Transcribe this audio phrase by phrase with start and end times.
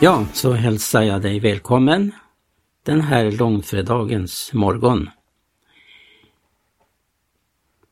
[0.00, 2.12] Ja, så hälsar jag dig välkommen
[2.82, 5.10] den här långfredagens morgon.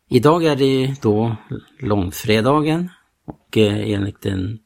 [0.09, 1.37] Idag är det då
[1.79, 2.91] långfredagen
[3.25, 4.59] och eh, enligt den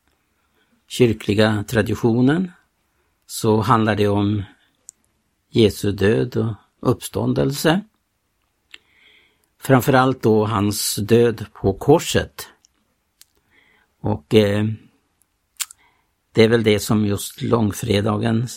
[0.88, 2.52] kyrkliga traditionen
[3.26, 4.43] så handlar det om
[5.50, 6.54] Jesu död och
[6.91, 7.80] uppståndelse.
[9.61, 12.48] Framförallt då hans död på korset.
[14.00, 14.64] Och eh,
[16.33, 18.48] det är väl det som just långfredagen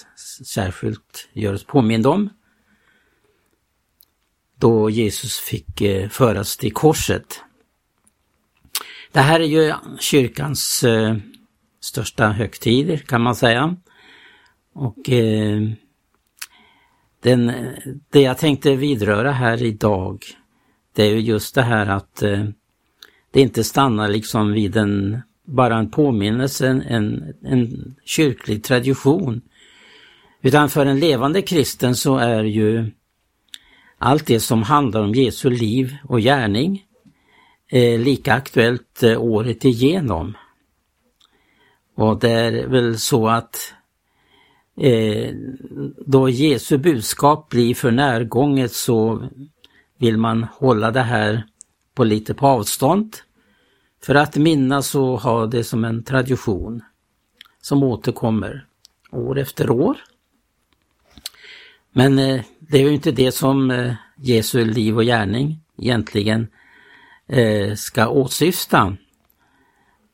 [0.46, 2.30] särskilt gör oss påmind om.
[4.56, 7.42] Då Jesus fick eh, föras till korset.
[9.12, 11.16] Det här är ju kyrkans eh,
[11.80, 13.76] största högtider kan man säga.
[14.74, 15.62] Och eh,
[17.22, 17.52] den,
[18.10, 20.26] det jag tänkte vidröra här idag
[20.94, 22.46] det är ju just det här att eh,
[23.32, 29.42] det inte stannar liksom vid en bara en påminnelse, en, en kyrklig tradition.
[30.42, 32.92] Utan för en levande kristen så är ju
[33.98, 36.86] allt det som handlar om Jesu liv och gärning
[37.72, 40.38] eh, lika aktuellt eh, året igenom.
[41.96, 43.74] Och det är väl så att
[44.78, 45.34] eh,
[46.06, 49.30] då Jesu budskap blir för närgånget så
[49.98, 51.44] vill man hålla det här
[51.96, 53.16] på lite på avstånd.
[54.06, 56.82] För att minnas och ha det som en tradition
[57.62, 58.66] som återkommer
[59.12, 59.98] år efter år.
[61.92, 66.48] Men eh, det är ju inte det som eh, Jesu liv och gärning egentligen
[67.28, 68.98] eh, ska åsyfta.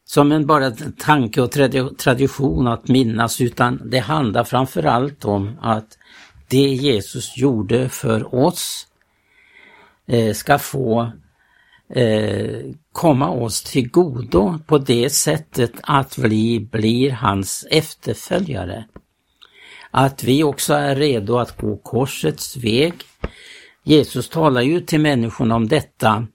[0.06, 1.52] Som en bara tanke och
[1.98, 5.98] tradition att minnas utan det handlar framförallt om att
[6.48, 8.88] det Jesus gjorde för oss
[10.34, 11.12] ska få
[11.96, 18.86] eh, komma oss till godo på det sättet att vi blir hans efterföljare.
[19.92, 22.94] Att vi också är redo att gå korsets väg.
[23.84, 26.28] Jesus talar ju till människorna om detta,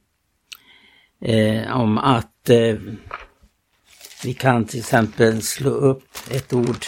[1.21, 2.77] eh, om att eh,
[4.25, 6.87] vi kan till exempel slå upp ett ord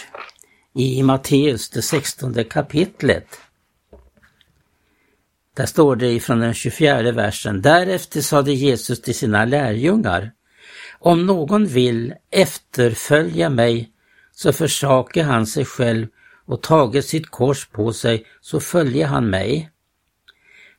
[0.74, 3.40] i Matteus, det 16 kapitlet.
[5.56, 7.62] Där står det ifrån den 24 versen.
[7.62, 10.32] Därefter sade Jesus till sina lärjungar.
[10.98, 13.90] Om någon vill efterfölja mig
[14.32, 16.06] så försakar han sig själv
[16.46, 19.70] och tager sitt kors på sig så följer han mig.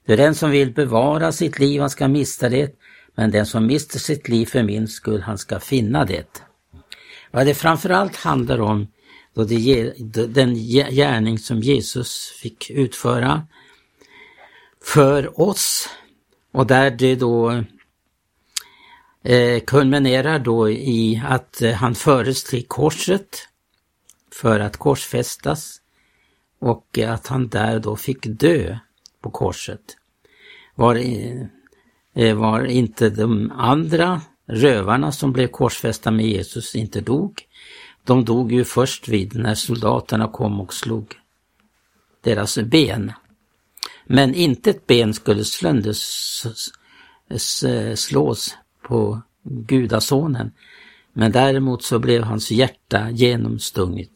[0.05, 2.75] För den som vill bevara sitt liv han ska mista det,
[3.15, 6.41] men den som mister sitt liv för min skull han ska finna det.
[7.31, 8.87] Vad det framförallt handlar om
[9.33, 9.93] då det,
[10.27, 10.55] den
[10.89, 13.47] gärning som Jesus fick utföra
[14.87, 15.89] för oss
[16.51, 17.63] och där det då
[19.23, 23.37] eh, kulminerar då i att eh, han föres till korset
[24.31, 25.81] för att korsfästas
[26.59, 28.77] och att han där då fick dö
[29.21, 29.81] på korset.
[30.75, 30.95] Var,
[32.13, 37.41] eh, var inte de andra rövarna som blev korsfästa med Jesus inte dog.
[38.03, 41.15] De dog ju först vid när soldaterna kom och slog
[42.21, 43.13] deras ben.
[44.07, 45.43] Men inte ett ben skulle
[47.95, 50.51] slås på gudasonen.
[51.13, 54.09] Men däremot så blev hans hjärta genomstunget.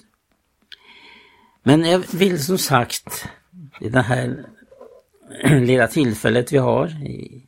[1.63, 3.25] Men jag vill som sagt,
[3.81, 4.46] i det här
[5.59, 6.91] lilla tillfället vi har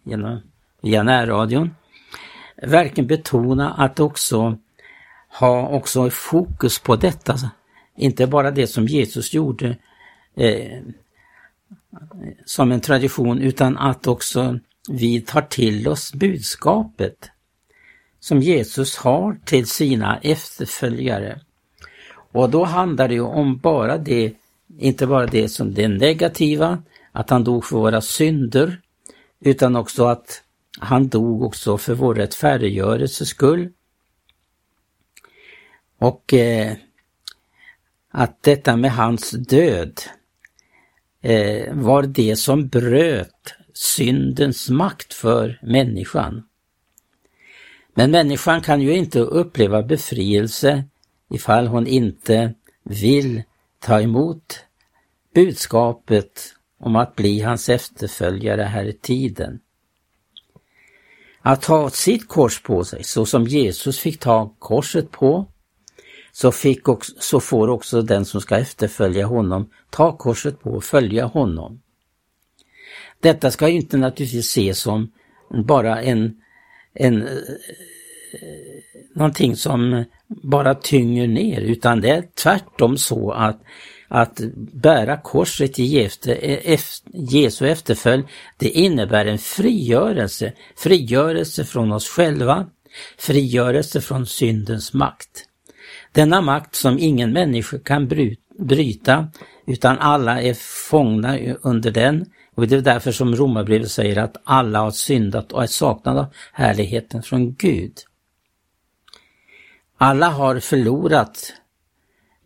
[0.03, 0.41] genom,
[0.81, 1.75] via närradion,
[2.61, 4.57] verkligen betona att också
[5.39, 7.35] ha också fokus på detta.
[7.97, 9.77] Inte bara det som Jesus gjorde
[10.35, 10.81] eh,
[12.45, 17.29] som en tradition utan att också vi tar till oss budskapet
[18.19, 21.39] som Jesus har till sina efterföljare.
[22.31, 24.34] Och då handlar det ju om bara det,
[24.78, 28.81] inte bara det som det negativa, att han dog för våra synder,
[29.40, 30.44] utan också att
[30.79, 33.69] han dog också för vår rättfärdiggörelses skull.
[35.97, 36.73] Och eh,
[38.11, 40.02] att detta med hans död,
[41.23, 46.43] eh, var det som bröt syndens makt för människan.
[47.93, 50.84] Men människan kan ju inte uppleva befrielse
[51.29, 52.53] ifall hon inte
[52.84, 53.43] vill
[53.79, 54.66] ta emot
[55.35, 59.59] budskapet om att bli hans efterföljare här i tiden.
[61.41, 65.46] Att ta sitt kors på sig så som Jesus fick ta korset på
[66.35, 70.84] så, fick också, så får också den som ska efterfölja honom ta korset på och
[70.84, 71.82] följa honom.
[73.20, 75.12] Detta ska inte naturligtvis ses som
[75.66, 76.41] bara en,
[76.94, 77.28] en eh,
[79.16, 83.62] någonting som bara tynger ner utan det är tvärtom så att
[84.08, 84.40] att
[84.74, 86.80] bära korset i eh,
[87.14, 88.26] Jesu efterföljd,
[88.58, 92.66] det innebär en frigörelse, frigörelse från oss själva,
[93.18, 95.46] frigörelse från syndens makt.
[96.13, 98.07] Denna makt som ingen människa kan
[98.59, 99.27] bryta,
[99.67, 100.53] utan alla är
[100.89, 102.25] fångna under den.
[102.55, 106.25] Och det är därför som Romarbrevet säger att alla har syndat och är saknade av
[106.51, 107.93] härligheten från Gud.
[109.97, 111.53] Alla har förlorat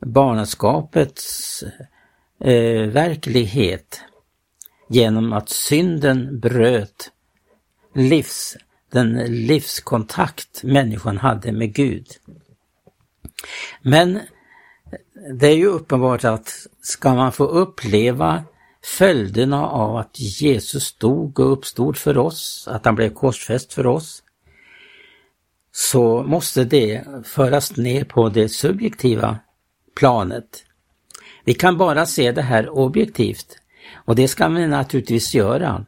[0.06, 1.64] barnaskapets
[2.40, 4.02] eh, verklighet
[4.90, 7.12] genom att synden bröt
[7.96, 8.58] livs,
[8.92, 9.14] den
[9.48, 12.08] livskontakt människan hade med Gud.
[13.82, 14.20] Men
[15.40, 18.44] det är ju uppenbart att ska man få uppleva
[18.84, 24.24] följderna av att Jesus dog och uppstod för oss, att han blev korsfäst för oss,
[25.72, 29.40] så måste det föras ner på det subjektiva
[29.96, 30.64] planet.
[31.44, 33.58] Vi kan bara se det här objektivt
[33.96, 35.86] och det ska vi naturligtvis göra.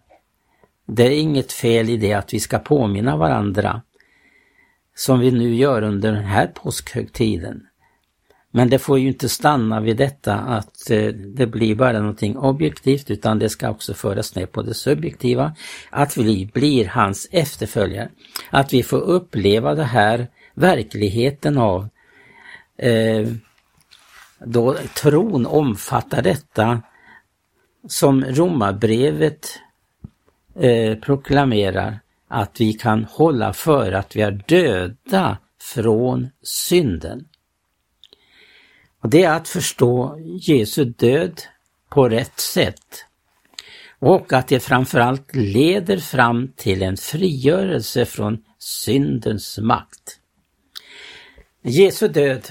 [0.86, 3.81] Det är inget fel i det att vi ska påminna varandra
[5.00, 7.68] som vi nu gör under den här påskhögtiden.
[8.51, 13.12] Men det får ju inte stanna vid detta att eh, det blir bara någonting objektivt
[13.12, 15.56] utan det ska också föras ner på det subjektiva.
[15.90, 18.10] Att vi blir hans efterföljare.
[18.50, 21.90] Att vi får uppleva det här verkligheten av
[22.78, 23.28] eh,
[24.46, 26.81] då tron omfattar detta
[27.88, 29.60] som romabrevet
[30.56, 37.25] eh, proklamerar att vi kan hålla för att vi är döda från synden.
[39.01, 41.41] Och Det är att förstå Jesu död
[41.89, 43.05] på rätt sätt
[43.99, 50.19] och att det framförallt leder fram till en frigörelse från syndens makt.
[51.63, 52.47] Jesu död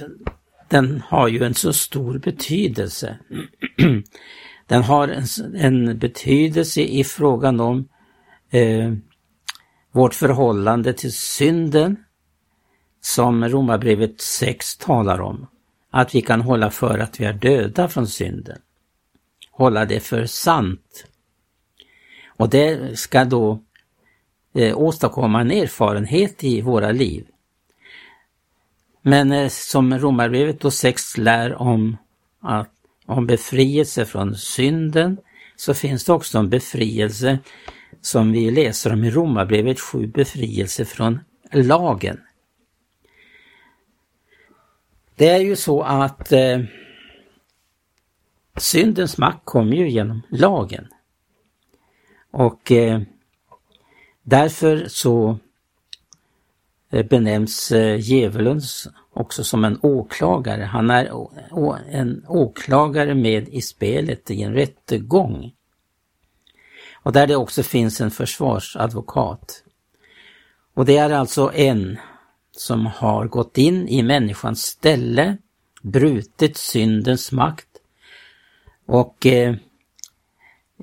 [0.69, 3.19] den har ju en så stor betydelse.
[4.67, 7.89] Den har en, en betydelse i frågan om
[8.51, 8.93] eh,
[9.93, 11.97] vårt förhållande till synden
[13.01, 15.47] som Romarbrevet 6 talar om.
[15.91, 18.59] Att vi kan hålla för att vi är döda från synden.
[19.51, 21.05] Hålla det för sant.
[22.27, 23.63] Och det ska då
[24.55, 27.27] eh, åstadkomma en erfarenhet i våra liv.
[29.03, 31.97] Men eh, som Romarbrevet 6 lär om,
[32.41, 32.71] att,
[33.07, 35.19] om befrielse från synden
[35.57, 37.39] så finns det också en befrielse
[38.01, 41.19] som vi läser om i Romarbrevet 7, befrielse från
[41.53, 42.21] lagen.
[45.17, 46.61] Det är ju så att eh,
[48.57, 50.89] syndens makt kommer ju genom lagen.
[52.31, 53.03] Och eh,
[54.23, 55.39] därför så
[56.91, 58.61] eh, benämns eh, djävulen
[59.13, 60.63] också som en åklagare.
[60.63, 61.11] Han är
[61.91, 65.53] en åklagare med i spelet i en rättegång.
[67.09, 69.63] Och där det också finns en försvarsadvokat.
[70.75, 71.99] Och det är alltså en
[72.57, 75.37] som har gått in i människans ställe,
[75.83, 77.69] brutit syndens makt
[78.87, 79.55] och eh,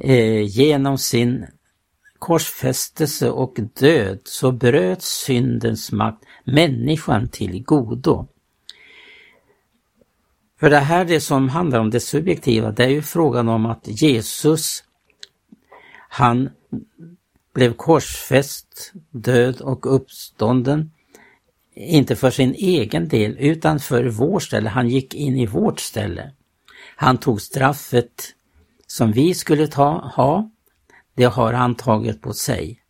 [0.01, 1.45] eh, genom sin
[2.19, 8.27] korsfästelse och död så bröt syndens makt människan till godo.
[10.59, 13.81] För det här det som handlar om det subjektiva, det är ju frågan om att
[13.85, 14.83] Jesus,
[16.15, 16.49] han
[17.53, 20.91] blev korsfäst, död och uppstånden,
[21.73, 24.69] inte för sin egen del utan för vår ställe.
[24.69, 26.31] Han gick in i vårt ställe.
[26.95, 28.33] Han tog straffet
[28.87, 30.51] som vi skulle ta, ha
[31.15, 32.81] det har han tagit på sig.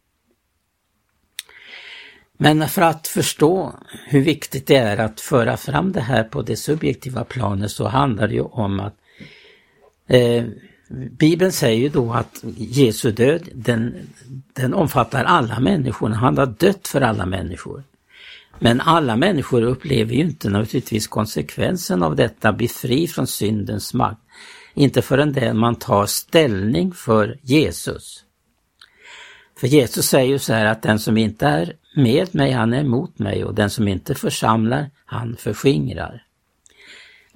[2.38, 6.56] Men för att förstå hur viktigt det är att föra fram det här på det
[6.56, 8.96] subjektiva planet så handlar det ju om att
[10.08, 10.46] eh,
[10.90, 13.96] Bibeln säger ju då att Jesu död den,
[14.54, 17.84] den omfattar alla människor, han har dött för alla människor.
[18.60, 24.22] Men alla människor upplever ju inte naturligtvis konsekvensen av detta, bli fri från syndens makt.
[24.74, 28.24] Inte förrän det man tar ställning för Jesus.
[29.60, 32.82] För Jesus säger ju så här att den som inte är med mig, han är
[32.82, 36.24] emot mig och den som inte församlar, han förskingrar.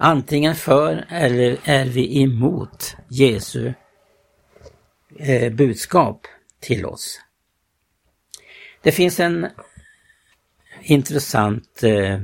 [0.02, 3.72] Antingen för eller är vi emot Jesu
[5.16, 6.26] eh, budskap
[6.60, 7.20] till oss.
[8.82, 9.46] Det finns en
[10.82, 12.14] intressant eh,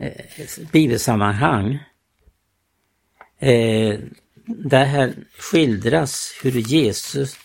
[0.00, 0.24] eh
[0.72, 1.78] bibelsammanhang
[3.44, 3.98] Eh,
[4.46, 7.36] där här skildras hur Jesus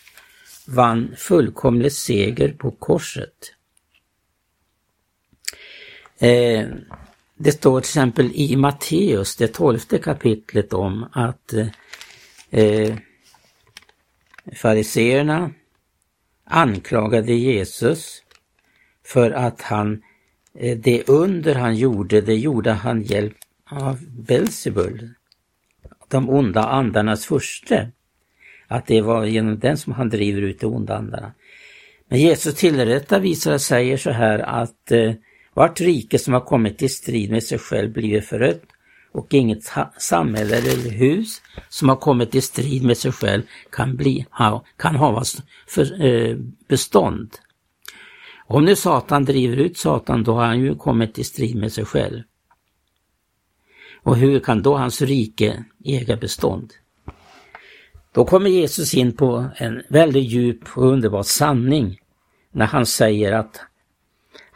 [0.68, 3.54] vann fullkomlig seger på korset.
[6.20, 6.68] Eh,
[7.42, 11.54] det står till exempel i Matteus, det tolfte kapitlet om att
[12.50, 12.96] eh,
[14.56, 15.52] fariseerna
[16.44, 18.24] anklagade Jesus
[19.06, 20.02] för att han,
[20.54, 23.38] eh, det under han gjorde, det gjorde han hjälp
[23.72, 25.10] av Belzebul,
[26.08, 27.92] de onda andarnas furste.
[28.68, 31.34] Att det var genom den som han driver ut de onda andarna.
[32.08, 35.14] Men Jesus tillrättavisare säger så här att eh,
[35.60, 38.62] vart rike som har kommit i strid med sig själv blir förött
[39.12, 44.26] och inget samhälle eller hus som har kommit i strid med sig själv kan, bli,
[44.32, 45.38] ha, kan havas
[45.68, 46.38] för eh,
[46.68, 47.30] bestånd.
[48.48, 51.86] Om nu Satan driver ut Satan, då har han ju kommit i strid med sig
[51.86, 52.24] själv.
[54.04, 56.74] Och hur kan då hans rike äga bestånd?
[58.12, 62.00] Då kommer Jesus in på en väldigt djup och underbar sanning
[62.52, 63.66] när han säger att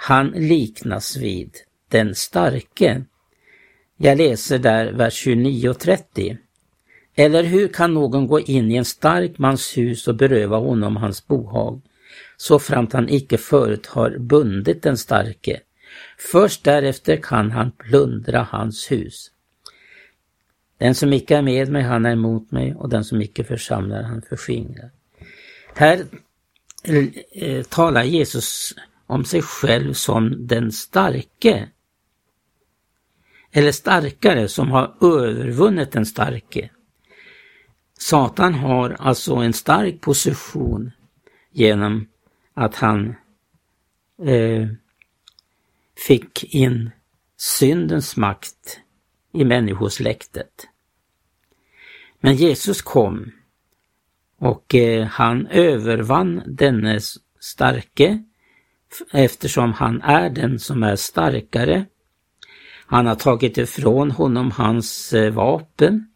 [0.05, 1.51] han liknas vid
[1.89, 3.03] den starke.
[3.97, 6.37] Jag läser där vers 29 och 30.
[7.15, 11.27] Eller hur kan någon gå in i en stark mans hus och beröva honom hans
[11.27, 11.81] bohag,
[12.37, 15.59] så framt han icke förut har bundit den starke?
[16.31, 19.31] Först därefter kan han plundra hans hus.
[20.77, 24.03] Den som icke är med mig, han är emot mig och den som icke församlar,
[24.03, 24.91] han förskingrar.
[25.75, 26.05] Här
[27.33, 28.73] eh, talar Jesus
[29.07, 31.69] om sig själv som den starke.
[33.51, 36.69] Eller starkare som har övervunnit den starke.
[37.97, 40.91] Satan har alltså en stark position
[41.51, 42.07] genom
[42.53, 43.15] att han
[44.25, 44.67] eh,
[46.07, 46.91] fick in
[47.37, 48.79] syndens makt
[49.33, 50.67] i människosläktet.
[52.19, 53.31] Men Jesus kom
[54.37, 56.99] och eh, han övervann denne
[57.39, 58.23] starke
[59.11, 61.85] eftersom han är den som är starkare.
[62.85, 66.07] Han har tagit ifrån honom hans eh, vapen.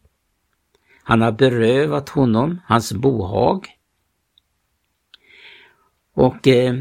[1.02, 3.66] Han har berövat honom hans bohag.
[6.14, 6.74] Och eh,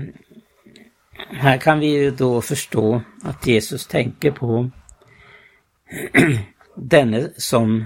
[1.30, 4.70] här kan vi ju då förstå att Jesus tänker på
[6.76, 7.86] denne som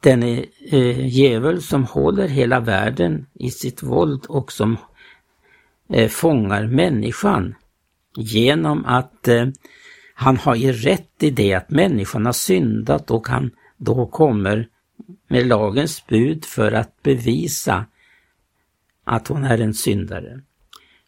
[0.00, 4.76] denne eh, djävul som håller hela världen i sitt våld och som
[5.94, 7.54] eh, fångar människan
[8.16, 9.46] genom att eh,
[10.14, 14.68] han har ju rätt i det att människan har syndat och han då kommer
[15.28, 17.86] med lagens bud för att bevisa
[19.04, 20.40] att hon är en syndare.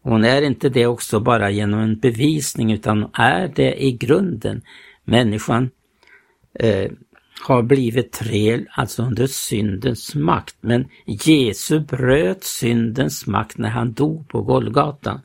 [0.02, 4.62] Hon är inte det också bara genom en bevisning utan är det i grunden.
[5.04, 5.70] Människan
[6.54, 6.90] eh,
[7.40, 10.56] har blivit träl, alltså under syndens makt.
[10.60, 15.20] Men Jesus bröt syndens makt när han dog på Golgata.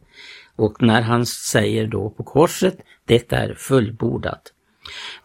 [0.56, 4.54] Och när han säger då på korset, det är fullbordat.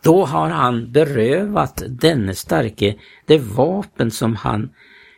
[0.02, 2.95] Då har han berövat denne starke
[3.26, 4.71] det vapen som han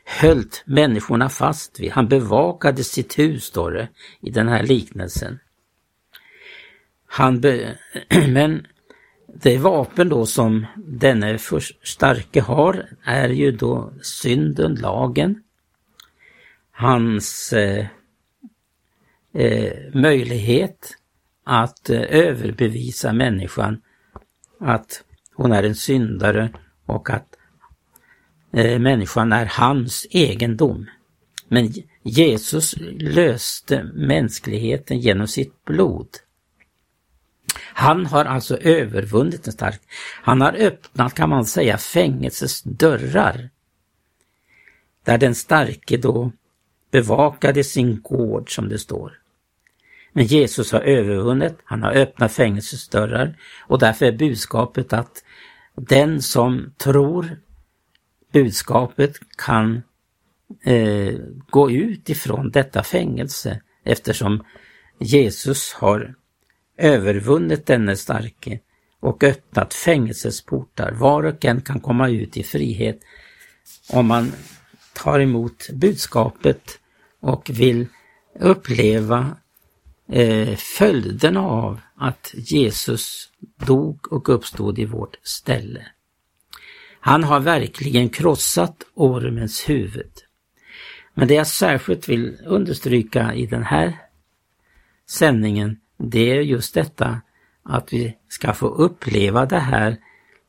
[0.04, 1.90] höll människorna fast vid.
[1.92, 3.88] Han bevakade sitt hus, står det
[4.20, 5.38] i den här liknelsen.
[7.06, 7.78] Han be
[8.28, 8.66] men
[9.34, 11.38] det vapen då som denne
[11.82, 15.42] starke har är ju då synden, lagen.
[16.70, 17.86] Hans eh,
[19.32, 20.96] eh, möjlighet
[21.44, 23.80] att eh, överbevisa människan
[24.60, 25.04] att
[25.34, 26.50] hon är en syndare
[26.86, 27.36] och att
[28.52, 30.86] eh, människan är hans egendom.
[31.48, 36.08] Men Jesus löste mänskligheten genom sitt blod.
[37.78, 39.80] Han har alltså övervunnit den stark.
[40.22, 43.50] Han har öppnat, kan man säga, fängelsets dörrar.
[45.04, 46.32] Där den starke då
[46.90, 49.20] bevakade sin gård, som det står.
[50.12, 55.24] Men Jesus har övervunnit, han har öppnat fängelsets dörrar och därför är budskapet att
[55.74, 57.40] den som tror
[58.32, 59.82] budskapet kan
[60.64, 61.14] eh,
[61.50, 64.44] gå ut ifrån detta fängelse eftersom
[64.98, 66.14] Jesus har
[66.78, 68.60] övervunnit denne starke
[69.00, 70.92] och öppnat fängelsesportar.
[70.92, 73.00] Var och en kan komma ut i frihet
[73.88, 74.32] om man
[74.92, 76.78] tar emot budskapet
[77.20, 77.86] och vill
[78.38, 79.36] uppleva
[80.12, 83.28] eh, följderna av att Jesus
[83.66, 85.86] dog och uppstod i vårt ställe.
[87.00, 90.12] Han har verkligen krossat ormens huvud.
[91.14, 93.98] Men det jag särskilt vill understryka i den här
[95.10, 97.20] sändningen det är just detta
[97.62, 99.96] att vi ska få uppleva det här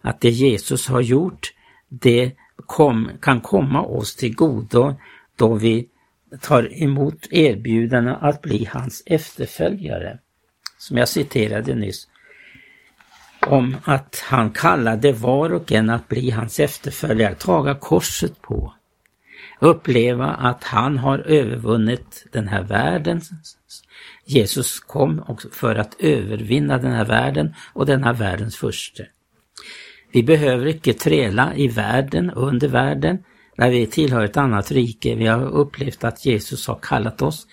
[0.02, 1.54] att det Jesus har gjort,
[1.90, 4.96] det kom, kan komma oss till godo
[5.36, 5.88] då vi
[6.42, 10.20] tar emot erbjudanden att bli hans efterföljare.
[10.78, 12.08] Som jag citerade nyss
[13.48, 18.74] om att han kallade var och en att bli hans efterföljare, taga korset på.
[19.60, 23.22] Uppleva att han har övervunnit den här världen.
[24.30, 29.08] Jesus kom för att övervinna den här världen och denna världens furste.
[30.12, 33.24] Vi behöver icke träla i världen, under världen,
[33.58, 35.16] när vi tillhör ett annat rike.
[35.16, 37.48] Vi har upplevt att Jesus har kallat oss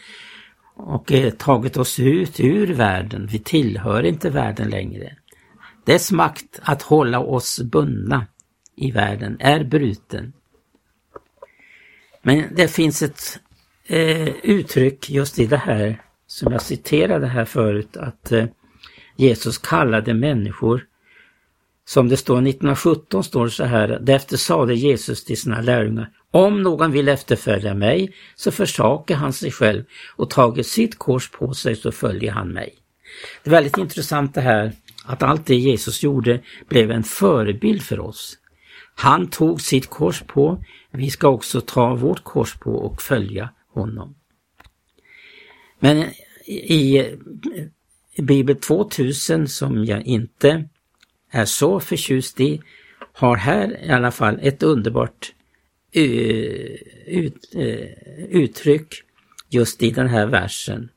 [0.77, 3.27] och eh, tagit oss ut ur världen.
[3.27, 5.17] Vi tillhör inte världen längre.
[5.85, 8.27] Dess makt att hålla oss bundna
[8.77, 10.33] i världen är bruten.
[12.23, 13.41] Men det finns ett
[13.87, 16.03] eh, uttryck just i det här
[16.37, 18.45] som jag citerade här förut att eh,
[19.17, 20.85] Jesus kallade människor
[21.85, 26.63] som det står 1917 står det så här, därefter sade Jesus till sina lärjungar, om
[26.63, 29.85] någon vill efterfölja mig så försakar han sig själv
[30.17, 32.75] och tager sitt kors på sig så följer han mig.
[33.43, 34.73] Det är väldigt intressant det här
[35.05, 38.39] att allt det Jesus gjorde blev en förebild för oss.
[38.95, 44.15] Han tog sitt kors på, vi ska också ta vårt kors på och följa honom.
[45.79, 46.07] Men
[46.49, 47.05] i
[48.19, 50.69] Bibel 2000 som jag inte
[51.31, 52.63] är så förtjust i
[53.13, 55.33] har här i alla fall ett underbart
[55.93, 57.89] ut, eh,
[58.31, 58.95] uttryck
[59.49, 60.89] just i den här versen.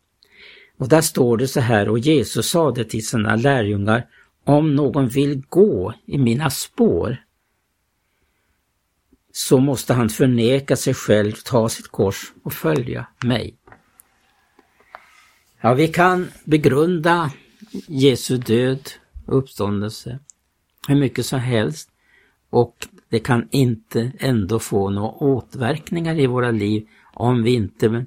[0.77, 4.07] Och där står det så här, och Jesus sade till sina lärjungar,
[4.43, 7.17] om någon vill gå i mina spår
[9.31, 13.55] så måste han förneka sig själv, ta sitt kors och följa mig.
[15.61, 17.31] Ja, vi kan begrunda
[17.87, 18.89] Jesu död
[19.25, 20.19] och uppståndelse
[20.87, 21.89] hur mycket som helst
[22.49, 28.05] och det kan inte ändå få några återverkningar i våra liv om vi inte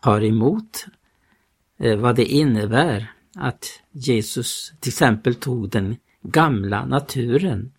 [0.00, 0.86] har emot
[1.78, 7.72] eh, vad det innebär att Jesus till exempel tog den gamla naturen.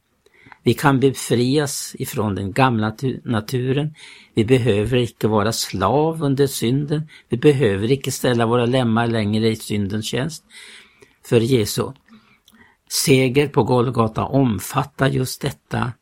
[0.63, 3.95] Vi kan befrias ifrån den gamla naturen.
[4.33, 7.09] Vi behöver inte vara slav under synden.
[7.29, 10.43] Vi behöver inte ställa våra lemmar längre i syndens tjänst.
[11.25, 11.91] För Jesu
[12.89, 15.93] seger på Golgata omfattar just detta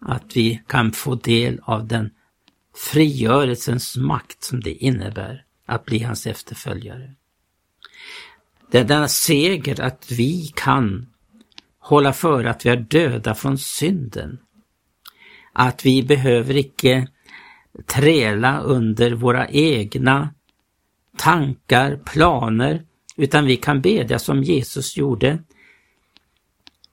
[0.00, 2.10] att vi kan få del av den
[2.76, 7.14] frigörelsens makt som det innebär att bli hans efterföljare.
[8.70, 11.06] Det är denna seger att vi kan
[11.80, 14.38] hålla för att vi är döda från synden.
[15.52, 17.08] Att vi behöver icke
[17.86, 20.34] träla under våra egna
[21.16, 22.82] tankar, planer,
[23.16, 25.38] utan vi kan bedja som Jesus gjorde.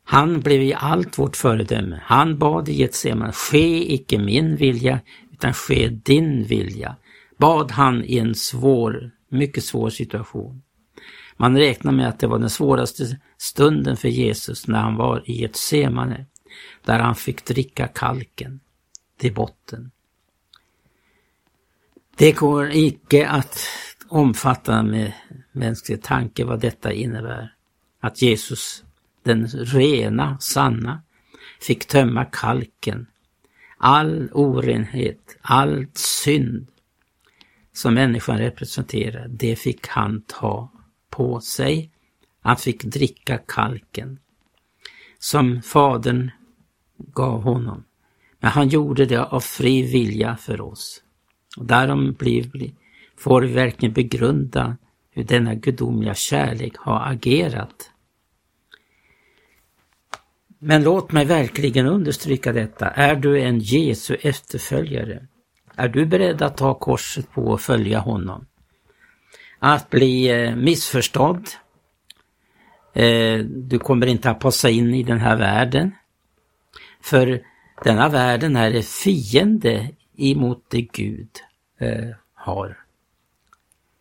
[0.04, 2.02] Han blev i allt vårt föredöme.
[2.04, 5.00] Han bad i Getsemane, ske icke min vilja,
[5.32, 6.96] utan ske din vilja.
[7.38, 10.62] Bad han i en svår, mycket svår situation.
[11.38, 15.44] Man räknar med att det var den svåraste stunden för Jesus när han var i
[15.44, 16.26] ett semane,
[16.86, 18.60] där han fick dricka kalken
[19.18, 19.92] till botten.
[22.16, 23.60] Det går icke att
[24.08, 25.14] omfatta med
[25.52, 27.54] mänsklig tanke vad detta innebär.
[28.00, 28.84] Att Jesus,
[29.24, 31.02] den rena, sanna,
[31.62, 33.08] fick tömma kalken.
[33.78, 36.68] All orenhet, all synd
[37.74, 40.70] som människan representerar, det fick han ta
[41.18, 41.92] på sig.
[42.42, 44.20] Han fick dricka kalken
[45.20, 46.32] som fadern
[46.98, 47.84] gav honom.
[48.40, 51.04] Men han gjorde det av fri vilja för oss.
[51.58, 52.72] Och därom blir,
[53.18, 54.78] får vi verkligen begrunda
[55.12, 57.92] hur denna gudomliga kärlek har agerat.
[60.60, 62.90] Men låt mig verkligen understryka detta.
[62.90, 65.28] Är du en Jesu efterföljare?
[65.76, 68.46] Är du beredd att ta korset på och följa honom?
[69.60, 71.50] Att bli eh, missförstådd.
[72.94, 75.92] Eh, du kommer inte att passa in i den här världen.
[77.02, 77.42] För
[77.84, 81.30] denna världen är fiende emot det Gud
[81.80, 82.78] eh, har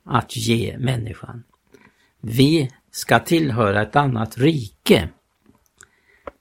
[0.04, 1.44] att ge människan.
[2.20, 5.08] Vi ska tillhöra ett annat rike.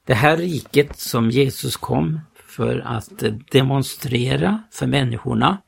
[0.05, 5.61] Det här riket som Jesus kom för att demonstrera för människorna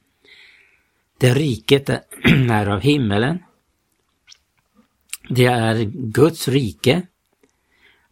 [1.17, 1.89] det riket
[2.51, 3.43] är av himmelen.
[5.29, 7.01] Det är Guds rike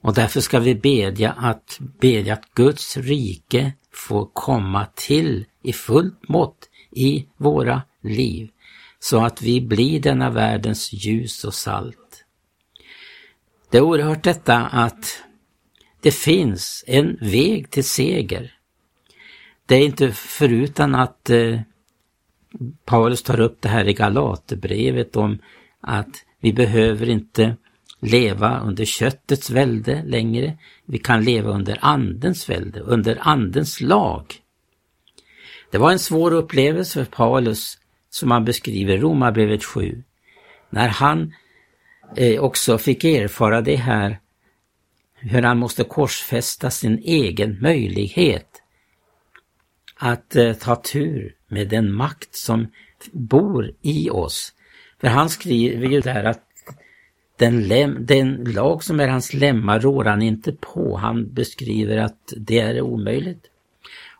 [0.01, 6.29] och därför ska vi bedja att, bedja att Guds rike får komma till i fullt
[6.29, 8.49] mått i våra liv
[8.99, 12.25] så att vi blir denna världens ljus och salt.
[13.69, 15.23] Det är oerhört detta att
[16.01, 18.53] det finns en väg till seger.
[19.65, 21.59] Det är inte förutan att eh,
[22.85, 25.39] Paulus tar upp det här i Galaterbrevet om
[25.81, 27.55] att vi behöver inte
[27.99, 30.57] leva under köttets välde längre.
[30.85, 34.25] Vi kan leva under andens välde, under andens lag.
[35.71, 37.77] Det var en svår upplevelse för Paulus
[38.09, 40.03] som han beskriver i Romarbrevet 7.
[40.69, 41.33] När han
[42.15, 44.19] eh, också fick erfara det här,
[45.15, 48.61] hur han måste korsfästa sin egen möjlighet
[49.95, 52.67] att eh, ta tur med den makt som
[53.12, 54.53] bor i oss.
[55.01, 56.41] För han skriver ju där att
[57.38, 60.97] den, lem, den lag som är hans lemmar rår han inte på.
[60.97, 63.45] Han beskriver att det är omöjligt.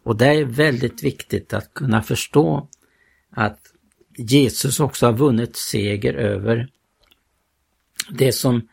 [0.04, 2.68] Och det är väldigt viktigt att kunna förstå
[3.32, 3.60] att
[4.18, 6.68] Jesus också har vunnit seger över
[8.10, 8.68] det som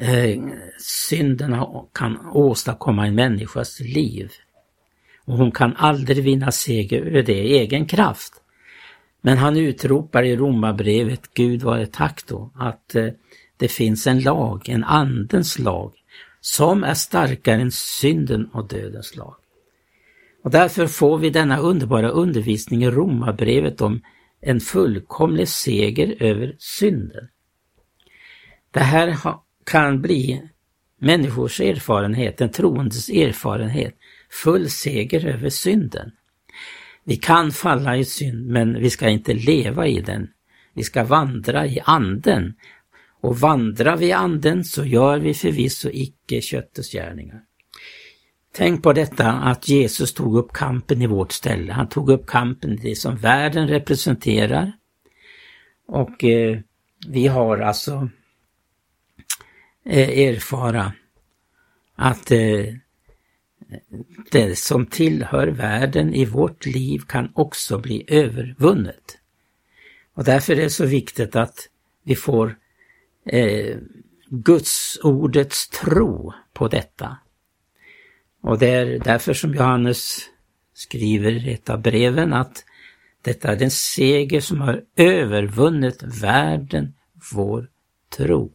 [0.00, 0.42] eh,
[0.78, 4.32] synden kan åstadkomma i en människas liv.
[5.24, 8.32] Och hon kan aldrig vinna seger över det i egen kraft.
[9.20, 13.08] Men han utropar i Romarbrevet, Gud vare tack då, att eh,
[13.56, 15.92] det finns en lag, en andens lag,
[16.40, 19.34] som är starkare än synden och dödens lag.
[20.44, 24.00] Och därför får vi denna underbara undervisning i Romarbrevet om
[24.40, 27.28] en fullkomlig seger över synden.
[28.70, 29.16] Det här
[29.64, 30.42] kan bli
[30.98, 33.94] människors erfarenhet, en troendes erfarenhet,
[34.32, 36.10] full seger över synden.
[37.04, 40.28] Vi kan falla i synd, men vi ska inte leva i den.
[40.74, 42.54] Vi ska vandra i anden.
[43.20, 47.40] Och vandrar vi i anden så gör vi förvisso icke köttets gärningar.
[48.54, 51.72] Tänk på detta att Jesus tog upp kampen i vårt ställe.
[51.72, 54.72] Han tog upp kampen i det som världen representerar.
[55.86, 56.58] Och eh,
[57.08, 58.08] vi har alltså
[59.84, 60.92] eh, erfara
[61.96, 62.64] att eh,
[64.30, 69.18] det som tillhör världen i vårt liv kan också bli övervunnet.
[70.14, 71.68] Och därför är det så viktigt att
[72.04, 72.56] vi får
[73.26, 73.76] eh,
[74.28, 77.16] Guds ordets tro på detta.
[78.42, 80.20] Och det är därför som Johannes
[80.74, 82.64] skriver i ett av breven att
[83.22, 86.94] detta är den seger som har övervunnit världen,
[87.32, 87.68] vår
[88.16, 88.52] tro.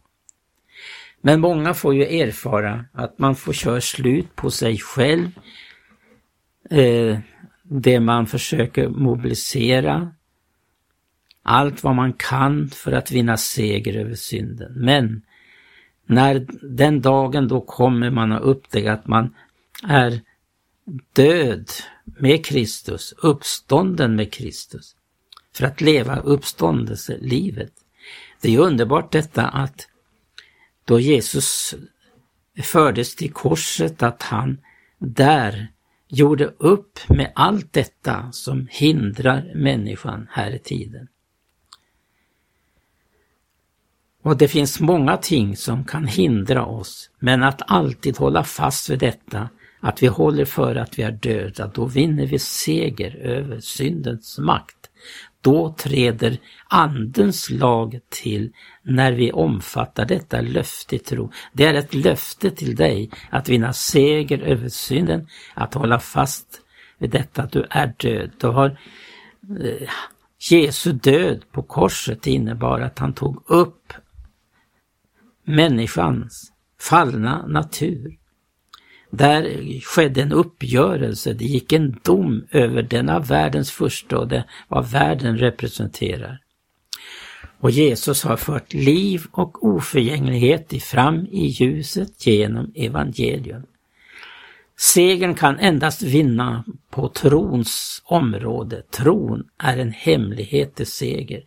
[1.20, 5.30] Men många får ju erfara att man får köra slut på sig själv.
[6.70, 7.18] Eh,
[7.62, 10.12] det man försöker mobilisera.
[11.42, 14.72] Allt vad man kan för att vinna seger över synden.
[14.76, 15.22] Men
[16.06, 19.34] när den dagen då kommer man att upptäcka att man
[19.88, 20.20] är
[21.12, 21.70] död
[22.04, 24.94] med Kristus, uppstånden med Kristus.
[25.54, 27.72] För att leva uppståndelselivet.
[28.40, 29.87] Det är underbart detta att
[30.88, 31.74] då Jesus
[32.62, 34.58] fördes till korset att han
[34.98, 35.68] där
[36.08, 41.08] gjorde upp med allt detta som hindrar människan här i tiden.
[44.22, 48.98] Och det finns många ting som kan hindra oss, men att alltid hålla fast vid
[48.98, 49.48] detta,
[49.80, 54.77] att vi håller för att vi är döda, då vinner vi seger över syndens makt.
[55.48, 61.32] Då träder Andens lag till när vi omfattar detta löfte i tro.
[61.52, 66.60] Det är ett löfte till dig att vinna seger över synden, att hålla fast
[66.98, 68.30] vid detta att du är död.
[68.40, 68.78] Du har
[69.64, 69.88] eh,
[70.50, 73.92] Jesu död på korset innebar att han tog upp
[75.44, 78.18] människans fallna natur
[79.10, 84.90] där skedde en uppgörelse, det gick en dom över denna världens första och det vad
[84.90, 86.40] världen representerar.
[87.60, 93.62] Och Jesus har fört liv och oförgänglighet fram i ljuset genom evangelium.
[94.76, 98.82] Segern kan endast vinna på trons område.
[98.90, 101.42] Tron är en hemlighet till seger.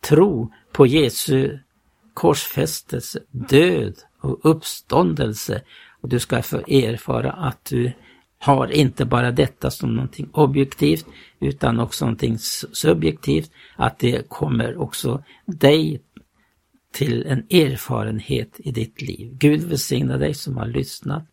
[0.00, 1.58] Tro på Jesu
[2.14, 5.62] korsfästelse, död och uppståndelse
[6.02, 7.92] och du ska få erfara att du
[8.38, 11.06] har inte bara detta som någonting objektivt
[11.40, 12.38] utan också någonting
[12.72, 16.02] subjektivt, att det kommer också dig
[16.92, 19.30] till en erfarenhet i ditt liv.
[19.32, 21.24] Gud välsigna dig som har lyssnat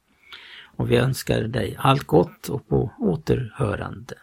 [0.75, 4.15] och vi önskar dig allt gott och på återhörande.